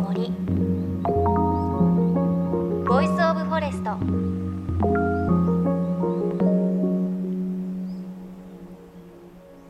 [0.00, 0.30] 森。
[2.86, 3.90] Voice of Forest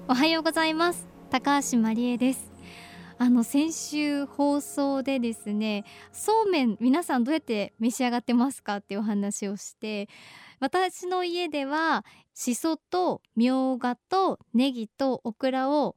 [0.08, 1.08] おはようございます。
[1.30, 2.50] 高橋真理恵です。
[3.18, 10.08] あの先週放送でですねそうめん皆さんどうやって召し上がってますかっていうお話をして
[10.60, 15.96] 私の家ではしそとみょうがとネギとオクラを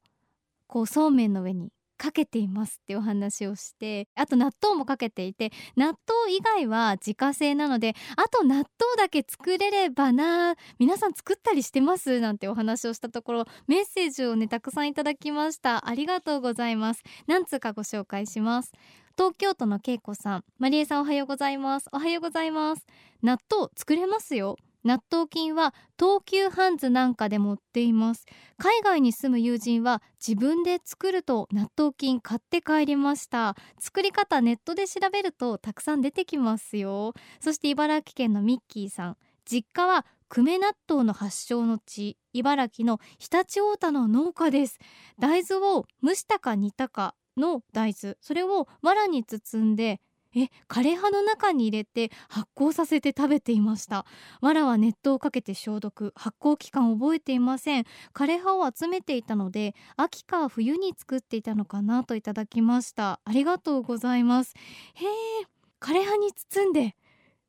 [0.66, 8.66] こうそうめんの上にかけていますっていうお話をしてあと納豆もかけていて納豆以外は自家製なのであと納豆
[8.98, 15.88] だけ作れればな皆さん作ったりしてますなんてお話をしたところメッセージをねたくさんいただきました。
[15.88, 17.04] ありがとうございます。
[17.27, 18.72] 何通かご紹介します。
[19.16, 20.44] 東京都のけいこさん。
[20.58, 21.88] マリエさんおはようございます。
[21.91, 22.86] おはようございます。
[23.22, 24.58] 納豆作れますよ。
[24.84, 28.26] 納豆菌は東急ハンズなんかでも売っています。
[28.57, 33.55] 海外に住む友人は自分で作ると納豆菌買って帰りました。
[33.79, 37.13] 作り方ネットで調べるとたくさん出てきますよ。
[37.40, 39.18] そして茨城県のミッキーさん。
[39.46, 42.18] 実家は久米納豆の発祥の地。
[42.34, 44.79] 茨城の常陸太田の農家です。
[45.20, 48.16] 大豆を蒸したか煮たかの大豆。
[48.21, 49.99] それを藁に包んで
[50.35, 54.05] え枯葉の中に入れて発酵させて食べていました。
[54.41, 56.13] 藁は熱湯をかけて消毒。
[56.15, 57.85] 発酵期間を覚えていません。
[58.13, 63.20] 枯葉を集めていたので秋か冬に作っていたのかなといただきました。
[63.26, 64.53] ありがとうございます。
[64.96, 65.47] へえ
[65.79, 66.95] 枯葉に包んで。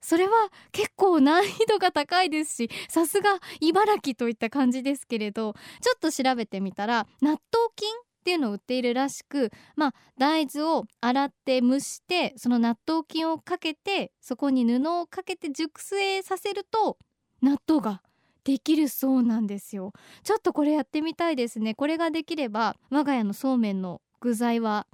[0.03, 0.33] それは
[0.73, 7.41] 結構難易度が高いですしさすが茨城といった感じですけれどちょっと調べてみたら納豆
[7.77, 7.89] 菌
[8.23, 16.99] っていうのを売っているらしくまあ大豆を洗って蒸してその納豆菌をかけてそこに布をかけて熟成させると
[17.43, 18.01] 納豆が
[18.45, 19.93] できるそうなんですよ。
[20.23, 21.75] ちょっとこれやってみたいですね。
[21.75, 24.87] これができれば我が家のそうめんの具材は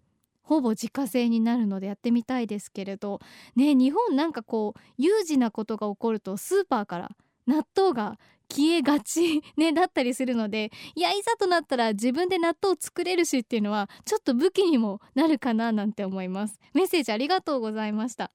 [0.42, 3.20] ほぼ自家製になるのでやってみたいですけれど
[3.54, 7.10] ね日本なんかこう有事なことが起こるとスーパーから
[7.46, 8.18] 納豆が
[8.50, 16.58] 消えがち、ね、だったりするのでいやいざとなったら自分で納豆を作れるしっていうのはちょっと武器にもなるかななんて思います。
[16.74, 18.30] メッセージありがとうございました。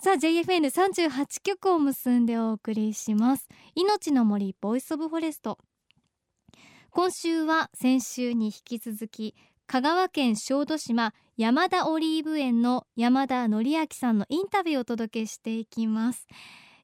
[0.00, 3.48] さあ JFN38 局を結んでお送りします。
[3.74, 5.58] 命の森 Voice of Forest。
[6.90, 9.34] 今週は先週に引き続き
[9.66, 16.26] 香川県小豆島山田オリーブ園の山田則明さんのインタビューをお届けしていきます。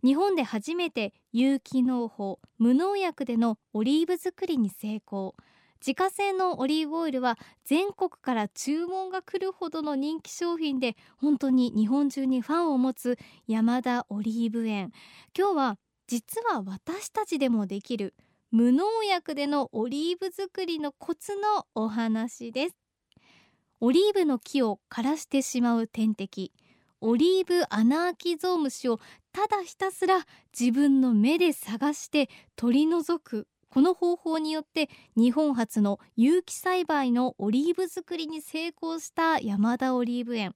[0.04, 5.34] 日本で初めて有機農法無農薬でのオリーブ作りに成功。
[5.80, 14.92] 自家製のオリーブオイルは全国から注文が来るほどの人気商品で本当に日本中にファンを持つ山田オリーブ園。
[15.34, 18.14] 今日は実は私たちでもできる
[18.50, 22.76] 無農薬でのオリーブ作りのコツのお話です。
[23.80, 26.52] オリーブの木を枯らしてしまう天敵。
[27.06, 28.98] オリーブアナーキゾウムシを
[29.30, 30.20] ただひたすら
[30.58, 40.54] 自分の目で探して取り除くこの方法によって日本初の有機栽培のオリーブ作りに成功した山田オリーブ園。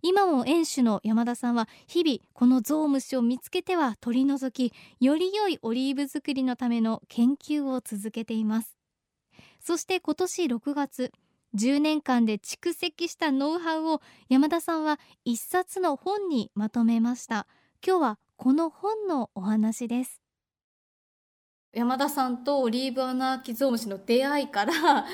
[0.00, 4.72] 今も園主の山田さんは日々このゾウムシを見つけては取り除き
[5.04, 8.76] より良いオリーブ作りのための研究を続けています。
[9.58, 11.10] そして今年6月
[11.54, 17.46] 10年間で蓄積したノウハウを山田さんは一冊の本にまとめました。
[17.86, 20.20] 今日はこの本のお話です。
[21.74, 24.72] 山田さんとオリーブアナアキゾウムシの出会いから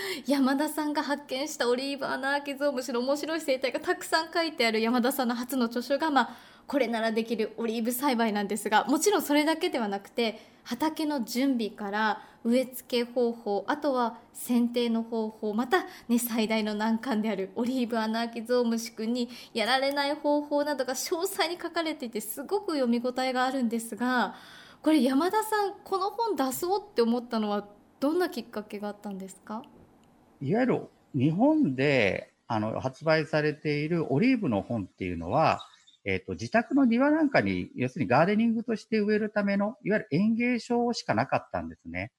[0.26, 6.36] 山田さんが発見したオリーブアナアキゾウムシの面白い生態がたくさん書いてある山田さんの初の著書が、まあ、
[6.70, 24.36] これならできるオリーブ栽培なんですがもちろんそれだけではなくて畑の準備から植え付け方法あとは剪定の方法また、ね、最大の難関であるオリーブアナアキゾウムシ君にやられない方法などが詳細に書かれていてすごく読み応えがあるんですが
[24.80, 27.66] これ山田さんこの本出そうって思ったのは
[27.98, 29.64] どんなきっかけがあったんですか？
[30.40, 30.82] いわゆる
[31.16, 35.66] 日本であの発売されているオリーブの本っていうのは
[36.04, 42.12] えっ、ー、と、自宅の庭なんかに、要するにガーデニングとして植えるための、いわゆる園芸書しかなかったんですね。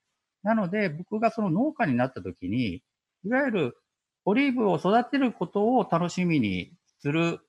[0.44, 2.84] なので、僕がその農家になった時に、
[3.24, 3.78] いわゆる
[4.26, 7.40] オリーブを育てることを楽しみにする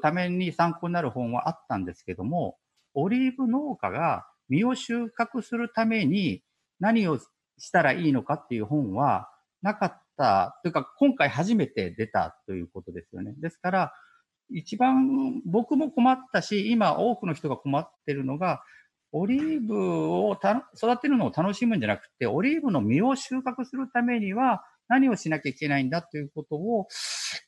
[0.00, 2.56] ために参考になる本はあったんですけども、
[2.94, 6.42] オリーブ農家が実を収穫するために
[6.78, 7.18] 何を
[7.58, 9.28] したらいいのかっていう本は
[9.62, 13.34] なかったというか、今回初めて出たということですよね。
[13.38, 13.92] ですから、
[14.50, 18.62] 一番僕も困ったし、今多くの人が困ってるのが、
[19.12, 20.38] オリーブを
[20.74, 26.88] 育てるのを楽しむんじゃなくて、オリーブの実を収穫するためには何をしなきゃいけないんだということを、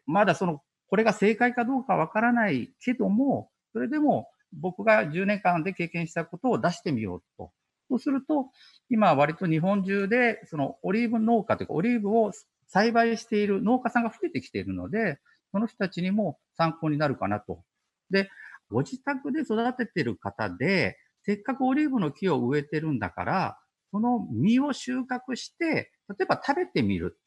[0.06, 7.50] まだそのこれが正解かどうかわからないけども、それでも僕が10年間で経験したことを出してみようと。
[7.88, 8.50] そうすると、
[8.88, 12.32] 今割と日本中で、そのオリーブ農家というか、オリーブを
[12.68, 15.18] 栽培している農家さんが増えてきているので、
[15.54, 17.62] その人たちにも参考になるかなと。
[18.10, 18.28] で、
[18.70, 23.58] ご自宅で育ててる方で、せっかくオリーブの木を植えてるんだから、
[23.92, 27.20] その実を収穫して、例えば食べてみる。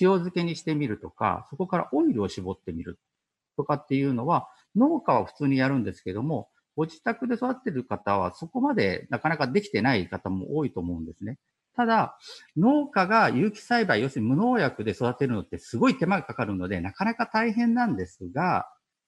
[0.00, 2.98] 塩漬けにしてみるとか、そこからオイルを絞ってみる
[3.58, 11.38] とかっていうのは、農家は普通にやるんですけども、ご自宅で育ってる方はそこまでなかなかできてない方も多いと思うんですね。
[11.76, 12.18] ただ、
[12.56, 18.66] 農家が有機栽培、要するに無農薬で育てるのってすごい手間がかかるので、なかなか大変なんですが、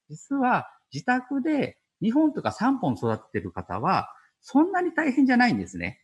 [0.09, 4.09] 実は自宅で2本とか3本育ててる方は、
[4.41, 6.01] そんなに大変じゃないんですね。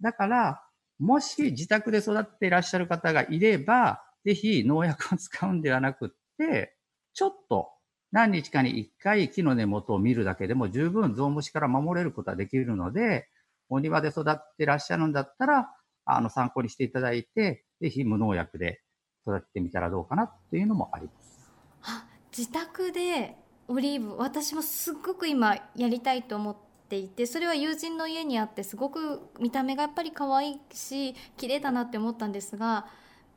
[0.00, 0.62] だから、
[0.98, 6.76] もし自宅で育てていらっしゃる方がいれば、ぜひ農薬を使うんではなくって、
[7.12, 7.70] ちょっと
[8.12, 13.28] 何日かに一回木の根元を見るだけでも十分ゾウムシから守れることはできるので、
[13.68, 15.68] お庭で育ってらっしゃるんだったら、
[16.04, 18.80] あの参考にしていただいて、ぜひ無農薬で
[19.26, 21.52] 育ててみたらどうかなっていうのもあります。
[21.82, 22.06] あ
[22.36, 23.36] 自宅で
[23.68, 26.56] オリーブ私もすっごく今やりたいと思っ
[26.88, 32.86] ていてそれは友人の家にあってすごく見た目がやっぱり可愛いし綺麗だなって思ったんですが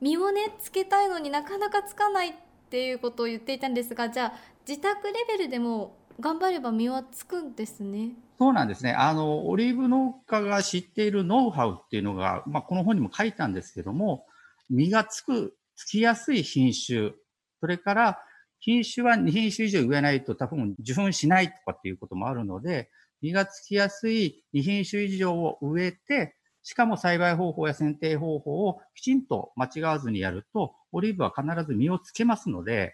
[0.01, 2.33] 実をねつけたいのになかなかつかないっ
[2.69, 4.33] ていうことを言っていたんですがじゃあ
[4.67, 8.11] 自宅レベルでも頑張れば実はつくんですね。
[8.39, 8.93] そうなんですね。
[8.93, 14.25] あの、オリーブ農家が知っているノウハウっていうのが、まあ、この本にも書いたんですけども、
[14.69, 17.13] 実がつく、つきやすい品種、
[17.59, 18.19] それから
[18.59, 22.91] 品種は2品種以上植えないと多分受粉しないとかっていうこともあるので、
[23.21, 32.93] 実がつきやすい2品種以上を植えて、しかも栽培方法や剪定方法をきちんと間違わずにやると、オリーブは必ず実をつけますので、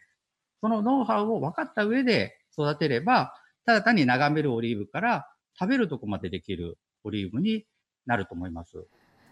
[0.61, 3.33] そのノウハウを分かった上で育てれば、
[3.65, 5.27] ただ単に眺めるオリーブから
[5.59, 7.65] 食べるとこまでできるオリーブに
[8.05, 8.85] なると思います。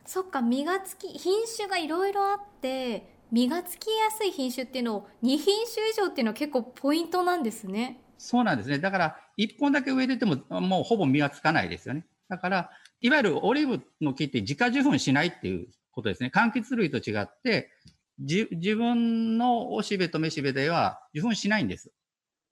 [0.06, 8.02] そっか、実がつき、品種がいろいろあって、実がつきやすい品種っていうのを2品種以上っていうのは結構ポイントなんですね。
[8.18, 8.78] そうなんですね。
[8.80, 12.06] だから1本だけ植えててももうほぼ実はつかないですよね。
[12.28, 12.70] だから
[13.00, 16.32] いわゆるオリーブの木って自家受粉しないっていうことですね。
[16.34, 17.72] 柑橘類と違って、
[18.20, 21.92] 自分のおしべとめしべでは受粉しないんです。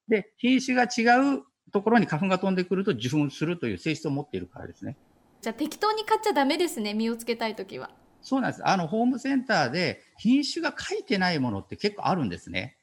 [0.07, 4.97] で、品種が違うところに花粉が飛んでくると受粉するという性質を持っているからですね。
[5.41, 6.93] じゃあ適当に買っちゃダメですね。
[6.93, 7.89] 実をつけたいときは。
[8.21, 8.67] そうなんです。
[8.67, 12.77] あの、ホームセンターで品種が書いてないものって結構あるんですね。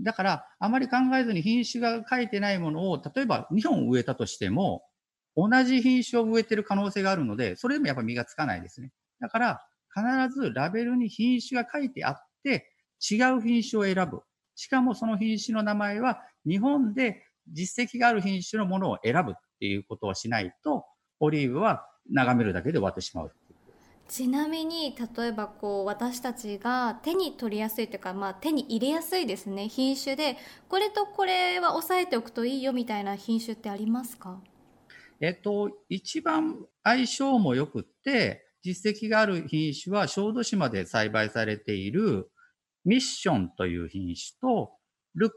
[0.00, 4.82] だから、あまり考えずに品種が書いてないものを、例えば2本植えたとしても、
[5.36, 8.90] 同じ品種を植えてる可能性があるので、それでもやっぱ実がつかないですね。
[9.20, 12.72] だから、必ずラベルに品種が書いてあって、
[13.10, 14.22] 違う品種を選ぶ。
[14.54, 20.84] しかもその品種の名前は、日本で実績がある品種のものを選ぶっていうことをしないと、
[21.20, 23.32] オリーブは眺めるだけで終わってしまう。
[24.08, 30.36] ちなみに例えばこう私たちが手に取りやすいというか、まあ、手に入れやすいですね品種で
[30.68, 34.40] これとこれは押さえておくといいよみたいな品種ってありますか？
[35.20, 42.30] えっと、一番相性も良くって、実績がある品種は小豆島で栽培されている
[42.84, 44.72] ミッションという品種と
[45.14, 45.36] ルッカ。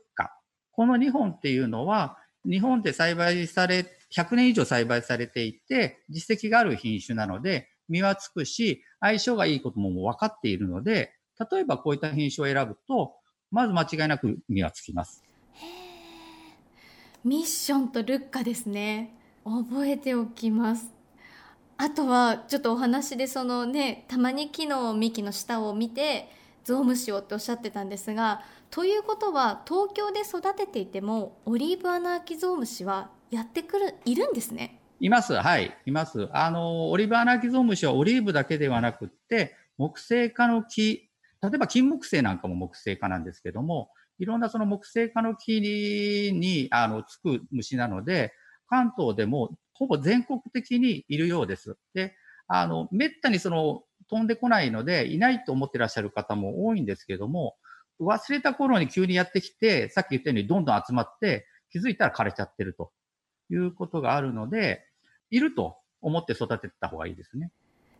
[0.73, 11.13] この2本っていうのは日本で栽培され、100年以上栽培されていて実績がある品種なので実はつくし相性がいいことも分かっているので
[11.51, 13.15] 例えばこういった品種を選ぶと
[13.49, 15.23] まず間違いなく実はつきます。
[17.23, 19.15] ミッションとルッカですね。
[19.45, 20.87] 覚えておきます
[21.77, 26.29] あとはちょっとお話でそのねたまに木の幹の下を見て
[26.63, 34.79] ゾウムシをっておっしゃってたんですがということは東京で育てていてもオリーブアナアキゾウムシはやってくるいるんですね。
[34.99, 35.33] います。
[35.33, 35.75] はい。
[35.85, 36.29] います。
[36.31, 41.09] あのオリーブアナキゾウムシはオリーブだけではなくって木星科の木
[41.41, 43.89] 例えば金木犀なんかも木星科なんですけども
[44.19, 48.33] いろんなその木星科の木にあのつく虫なので
[48.67, 51.77] 関東でもほぼ全国的にいるようです。
[51.93, 52.15] で、
[52.47, 57.55] あの、めったにその飛んでこないので、いないと思ってらっしゃる方も多いんですけども、
[57.99, 62.91] 忘れた頃に急にやってきて、さっき言ったようにどんどん集まって、気づいたら枯れちゃってると
[63.49, 64.85] いうことがあるので、
[65.31, 67.49] いると思って育てた方がいいですね。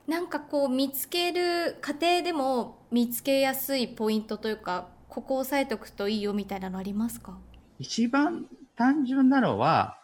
[0.07, 7.39] なんかこう見つける過程でも見つけやすいポイントというか、ここを押さえておくといいよみたいなのありますか？
[7.79, 9.97] 一番単純なのは、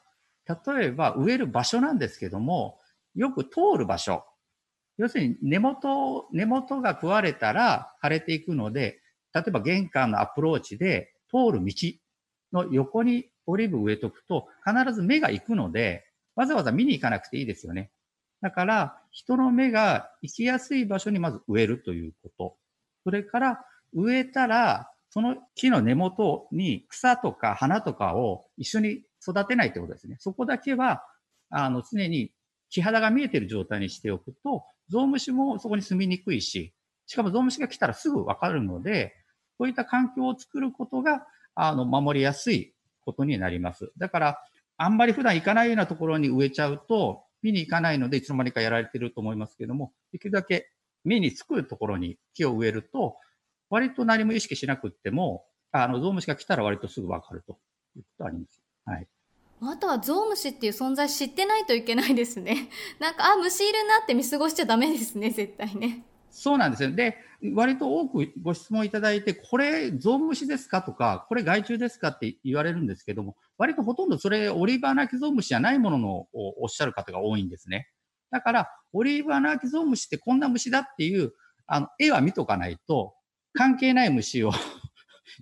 [0.48, 2.80] 例えば植える場所なんですけども、
[3.13, 4.24] よく通る場所。
[5.00, 9.01] 要するに根元、根元が食われたら枯れていくので、
[9.34, 11.74] 例えば玄関のアプローチで通る道。
[12.51, 17.91] の横にオリーブ植えとくと、必ず芽が行くので、わざわざ見に行かなくていいですよね。
[18.41, 22.58] だから、人の目が行きやすい場所にまず植えるということ。
[23.03, 30.18] それから、植えたら、その木の根元に草とか花とかを一緒に育てないってことですね。
[30.20, 31.03] そこだけは、
[31.50, 32.32] あの、常に
[32.70, 36.74] 木肌が見えている状態にしておくと、ゾウムシもそこに住みにくいし、
[37.05, 39.15] しかもゾウムシが来たらすぐわかるので、
[39.58, 43.91] こういった環境を作ることが、あの、守りやすいことになります。
[43.98, 44.39] だから、
[44.77, 50.72] あんまり普段行かないようなところに植えちゃうと、見に行かないので、いつの間にかやられてると思いますけども、できるだけ
[51.03, 53.17] 目につくところに木を植えると、
[53.69, 57.60] 割と何も意識しなくっても、あの、ゾウムシが来たら割とすぐわかると
[57.96, 58.62] いうことあります。
[58.86, 59.08] はい。
[59.62, 62.70] あとはゾウムシっていう存在知ってないといけないですね。
[63.00, 66.06] なんか、あ、虫いるなって見過ごしちゃダメですね、絶対ね。
[66.32, 66.92] そうなんですよ。
[66.92, 67.18] で、
[67.54, 76.28] 割と多くご質問いただいて、これ、ゾウムシですかとか、これ害虫ですかって言われるんですけども、割とほとんどそれ、オリーブアナキゾウムシじゃないもののを
[76.63, 77.89] おっしゃる方が多いんですね。
[78.32, 81.34] だから、オリーブアナキゾウムシってこんな虫だっていう、
[81.68, 83.16] あの、絵は見とかないと、
[83.54, 84.51] 関係ない虫を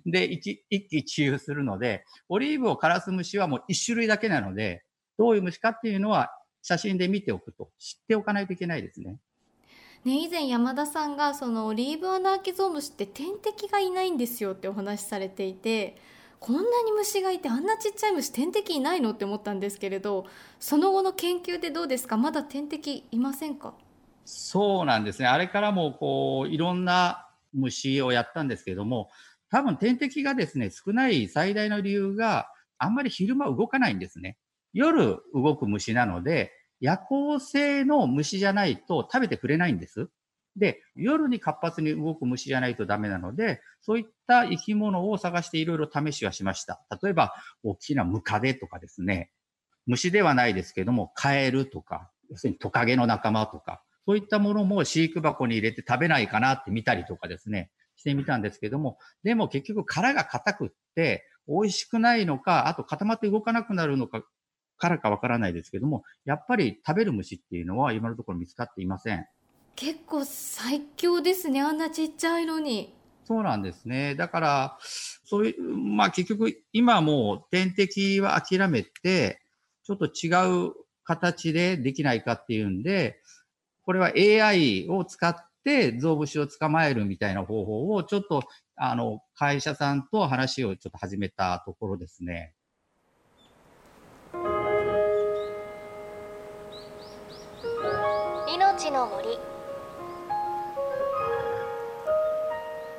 [0.06, 4.84] で、一一喜一憂するので、オリーブを枯らす虫はもう一種類だけなので、
[5.18, 6.30] どういう虫かっていうのは
[6.62, 9.18] 写真で見ておくと、知っておかないといけないですね。
[10.04, 15.96] ね、以前山田さんがそのオリーブアナアキゾウムシって天敵がいないんですよってお話しされていて
[16.38, 20.26] こんなに虫がいてあんなちっちゃい虫天敵いないのって思ったんですけれど
[20.60, 22.16] その後の研究でどうですか？
[22.16, 23.74] まだ天敵いませんか？
[24.24, 25.26] そうなんですね。
[25.26, 29.10] あれからもこういろんな虫をやったんですけれども
[29.50, 34.36] 多分天敵がですね少ない最大の理由があんまり昼間動かないんですね
[34.72, 40.08] 夜動く虫なので夜行性の虫じゃないと食べてくれないんです。
[40.56, 46.80] で、夜に活発に動く虫じゃないとダメなので、そういった生き物を探していろいろ試しはしました。
[47.02, 49.30] 例えば、大きなムカデとかですね、
[49.86, 64.22] 虫ではないですけども、カエルとか、要するにトカゲの仲間とか、そういったものも飼育箱に入れて食べないかなって見たりとかですね、してみたんですけども、でも結局殻が硬くって、美味しくないのか、あと固まって動かなくなるのか
[64.78, 69.26] からかわからないですけども、やっぱり食べる虫っていうのは今のところ見つかっていません。
[69.74, 72.94] 結構最強ですね、あんなちっちゃいのに。
[73.24, 74.14] そうなんですね。
[74.14, 74.78] だから、
[75.24, 79.42] そういう、まあ結局今もう天敵は諦めて、
[79.82, 80.28] ちょっと違
[80.68, 83.20] う形でできないかっていうんで、
[83.84, 85.47] これは AI を使って
[85.98, 88.42] ゾウムシを捕まえるみたいな方法をちょっと
[88.76, 92.54] あの会社さんと話をちょっと始めたところですね。
[98.54, 99.38] 命の森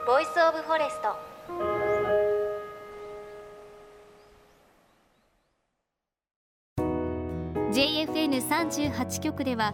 [0.06, 1.30] Voice of Forest
[7.72, 9.74] JFN38 局では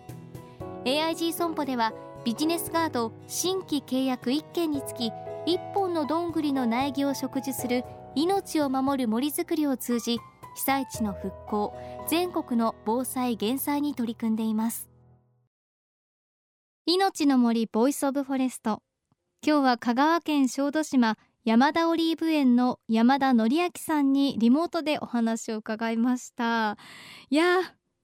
[0.85, 1.93] AIG 損保では
[2.25, 5.11] ビジネスガード新規契約1件につき
[5.45, 7.83] 1本のどんぐりの苗木を植樹する
[8.15, 10.17] 命を守る森づくりを通じ
[10.55, 11.73] 被災地の復興
[12.07, 14.89] 全国の防災減災に取り組んでいます。
[16.85, 18.81] 命の森 Voice of Forest。
[19.45, 26.77] 今日は香川県小豆島山田オリーブ園の山田則明さんにリモートでお話を伺いました。
[27.29, 27.61] いや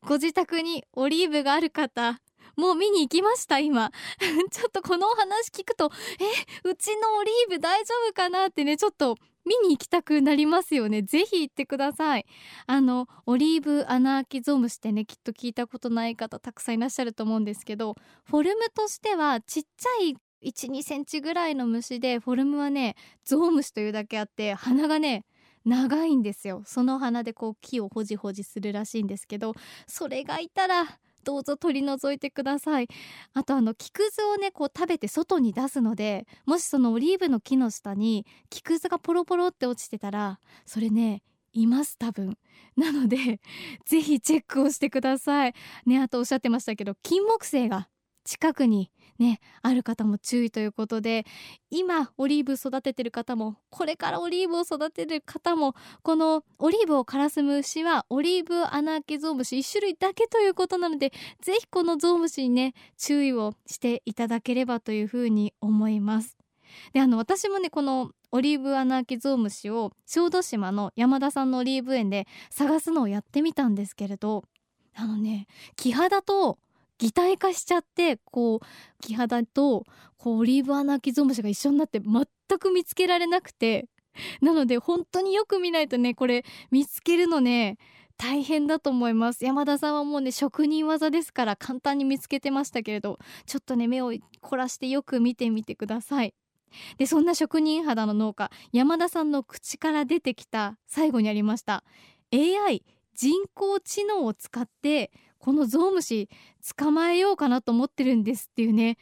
[0.07, 2.19] ご自宅にオリーブがある方
[2.55, 3.91] もう見に行きました今。
[4.51, 11.01] ちょっとこのお話聞くとえうちのオリーブ大丈夫かなってねちょっと見に行きたくなりますよね。
[11.01, 12.25] ぜひ行ってください。
[12.65, 25.25] あのオリーブアナアキゾウムシってねきっと聞いたことない方たくさんいらっしゃると思うんですけどフォルムとしてはちっちゃい12センチぐらいの虫でフォルムはねゾウムシというだけあって鼻がね
[25.65, 26.63] 長いんですよ。
[26.65, 29.53] その鼻でこう木をほじほじするらしいんですけど
[29.85, 30.85] それがいたら
[31.27, 32.87] どうぞ取り除いてください。
[33.33, 42.37] あとあの木くずをねこう食べて外に出すのでもしそのオリーブの木の下に木くずがポロポロって落ちてたらそれねいます多分。
[42.77, 43.41] なので
[43.85, 45.53] ぜひチェックをしてください。
[45.85, 47.89] ねあとおっしゃってましたけど金木犀が
[48.23, 51.25] 近くにねある方も注意ということで
[51.69, 66.37] 今オリーブ育ててる方もこれからオリーブを育てる方もこのオリーブを枯らす虫はオリーブアナアキゾウムシ1種類だけということなのでぜひこのゾウムシにね注意をしていただければというふうに思います。
[66.93, 74.43] であの私もねこのオリーブアナアキゾウムシを小豆島の山田さんのオリーブ園で探すのをやってみたんですけれど
[74.95, 76.57] あのね木肌と
[76.97, 78.65] 擬態化しちゃってこう
[79.01, 79.85] 木肌と
[80.17, 82.25] こうオリーブアナアキゾウムシが一緒になって全
[82.59, 83.87] く見つけられなくて
[84.41, 87.77] なので本当によく見ないとねこれ見つけるのね
[88.17, 89.45] 大変だと思います。
[89.45, 94.11] 山田さんはもうね職人技ですから簡単に見つけてましたけれどちょっとね目を
[94.41, 96.33] 凝らしてよく見てみてください。
[96.97, 101.83] でそんな職人肌の農家山田さんの口から出てきた最後にありました
[102.33, 102.83] AI
[103.15, 106.29] 人工知能を使ってこのゾウムシ
[106.77, 108.97] 捕まえようかなと思ってるんですっていうね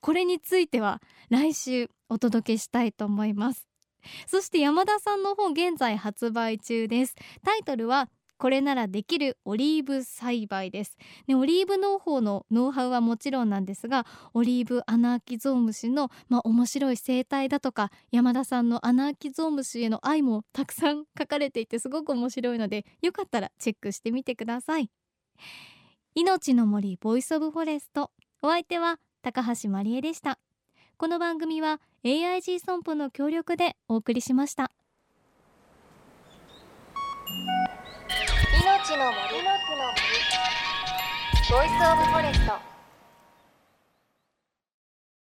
[0.00, 3.66] これについては来週お届けしたいと思います。
[4.26, 7.16] そして山田さんの本現在発売中です。
[7.44, 24.88] タイトルはこれならできるオリーブ栽培です、ね、オリーブ農法のノウハウはもちろんなんですがオリーブアナアキゾウムシの、まあ、面白い生態だとか山田さんのアナアキゾウムシへの愛もたくさん書かれていてすごく面白いのでよかったらチェックしてみてください。
[26.20, 28.10] 命の森 Voice of Forest。
[28.42, 30.40] お相手は高橋真理恵でした。
[30.96, 34.72] この番組は AIG 損保の協力でお送りしました。
[37.28, 39.44] 命の森。
[39.44, 39.94] の森。
[41.52, 42.77] ボイスオブフォレスト。